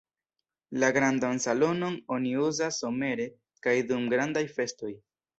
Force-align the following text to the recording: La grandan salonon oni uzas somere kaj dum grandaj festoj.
La 0.83 0.87
grandan 0.93 1.41
salonon 1.43 1.97
oni 2.15 2.31
uzas 2.45 2.79
somere 2.85 3.27
kaj 3.67 3.75
dum 3.91 4.07
grandaj 4.15 4.43
festoj. 4.57 4.91